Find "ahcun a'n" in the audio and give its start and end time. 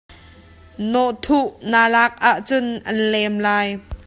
2.29-2.99